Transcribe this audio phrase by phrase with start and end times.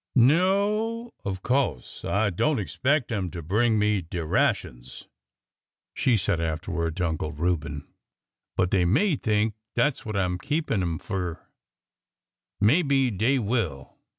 [0.15, 5.07] No, of co'se I don't expect 'em to bring me de ra tions,"
[5.93, 7.85] she said afterward to Uncle Reuben:
[8.57, 11.39] but dey may think dat 's what I 'm keepin' 'im fur.
[12.59, 13.95] Maybe dey will."